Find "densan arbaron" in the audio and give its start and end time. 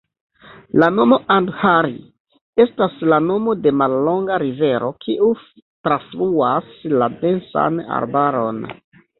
7.23-8.69